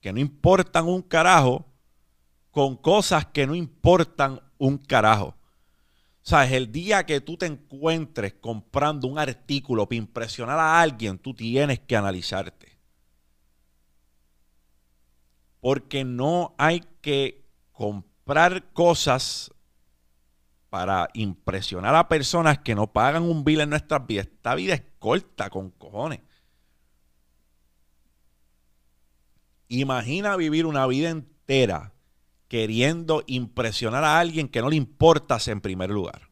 que 0.00 0.12
no 0.12 0.20
importan 0.20 0.86
un 0.86 1.02
carajo 1.02 1.66
con 2.50 2.76
cosas 2.76 3.26
que 3.26 3.46
no 3.46 3.54
importan 3.54 4.40
un 4.56 4.78
carajo. 4.78 5.35
O 6.26 6.28
sea, 6.28 6.44
es 6.44 6.50
el 6.50 6.72
día 6.72 7.06
que 7.06 7.20
tú 7.20 7.36
te 7.36 7.46
encuentres 7.46 8.34
comprando 8.34 9.06
un 9.06 9.16
artículo 9.16 9.86
para 9.86 9.98
impresionar 9.98 10.58
a 10.58 10.80
alguien, 10.80 11.20
tú 11.20 11.32
tienes 11.32 11.78
que 11.78 11.94
analizarte. 11.94 12.80
Porque 15.60 16.04
no 16.04 16.56
hay 16.58 16.82
que 17.00 17.44
comprar 17.70 18.72
cosas 18.72 19.52
para 20.68 21.08
impresionar 21.14 21.94
a 21.94 22.08
personas 22.08 22.58
que 22.58 22.74
no 22.74 22.92
pagan 22.92 23.22
un 23.22 23.44
bill 23.44 23.60
en 23.60 23.70
nuestras 23.70 24.04
vidas. 24.04 24.26
Esta 24.26 24.56
vida 24.56 24.74
es 24.74 24.82
corta 24.98 25.48
con 25.48 25.70
cojones. 25.70 26.22
Imagina 29.68 30.34
vivir 30.34 30.66
una 30.66 30.88
vida 30.88 31.08
entera 31.08 31.92
queriendo 32.48 33.24
impresionar 33.26 34.04
a 34.04 34.18
alguien 34.18 34.48
que 34.48 34.60
no 34.60 34.70
le 34.70 34.76
importas 34.76 35.48
en 35.48 35.60
primer 35.60 35.90
lugar. 35.90 36.30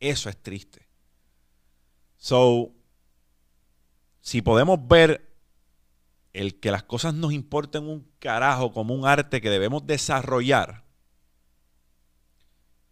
Eso 0.00 0.28
es 0.28 0.36
triste. 0.36 0.86
So, 2.16 2.72
si 4.20 4.42
podemos 4.42 4.86
ver 4.86 5.32
el 6.32 6.58
que 6.58 6.70
las 6.70 6.82
cosas 6.82 7.14
nos 7.14 7.32
importen 7.32 7.84
un 7.84 8.10
carajo 8.18 8.72
como 8.72 8.94
un 8.94 9.06
arte 9.06 9.40
que 9.40 9.50
debemos 9.50 9.86
desarrollar, 9.86 10.84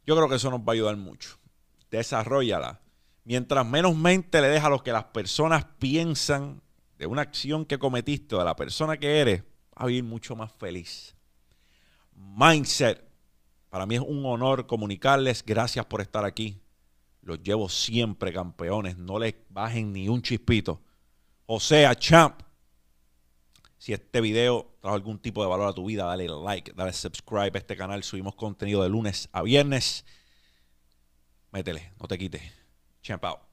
yo 0.07 0.17
creo 0.17 0.29
que 0.29 0.37
eso 0.37 0.51
nos 0.51 0.61
va 0.61 0.69
a 0.69 0.73
ayudar 0.73 0.97
mucho. 0.97 1.39
Desarrollala. 1.91 2.81
Mientras 3.25 3.65
menos 3.65 3.95
mente 3.95 4.41
le 4.41 4.49
deja 4.49 4.67
a 4.67 4.71
lo 4.71 4.83
que 4.83 4.93
las 4.93 5.05
personas 5.05 5.65
piensan 5.79 6.61
de 6.99 7.07
una 7.07 7.23
acción 7.23 7.67
que 7.67 7.79
cometiste 7.79 8.35
o 8.35 8.39
de 8.39 8.45
la 8.45 8.57
persona 8.57 8.97
que 8.97 9.21
eres, 9.21 9.43
va 9.43 9.85
a 9.85 9.87
vivir 9.87 10.03
mucho 10.03 10.35
más 10.35 10.51
feliz 10.53 11.15
mindset. 12.15 13.03
Para 13.69 13.87
mí 13.87 13.95
es 13.95 14.01
un 14.01 14.25
honor 14.27 14.67
comunicarles. 14.67 15.45
Gracias 15.45 15.85
por 15.87 16.01
estar 16.01 16.25
aquí. 16.25 16.61
Los 17.23 17.43
llevo 17.43 17.69
siempre 17.69 18.33
campeones. 18.33 18.99
No 18.99 19.19
les 19.19 19.35
bajen 19.49 19.93
ni 19.93 20.09
un 20.09 20.23
chispito. 20.23 20.81
O 21.47 21.61
sea, 21.61 21.95
champ. 21.95 22.43
Si 23.79 23.93
este 23.93 24.21
video 24.21 24.77
trajo 24.81 24.95
algún 24.95 25.19
tipo 25.19 25.43
de 25.43 25.49
valor 25.49 25.69
a 25.69 25.73
tu 25.73 25.87
vida, 25.87 26.05
dale 26.05 26.29
like, 26.29 26.73
dale 26.73 26.93
subscribe 26.93 27.51
a 27.55 27.59
este 27.59 27.77
canal. 27.77 28.05
Subimos 28.05 28.35
contenido 28.37 28.83
de 28.83 28.89
lunes 28.89 29.29
a 29.33 29.43
viernes. 29.43 30.05
Métele, 31.51 31.93
no 32.01 32.07
te 32.07 32.17
quites. 32.17 32.43
Champ 33.03 33.25
out. 33.25 33.52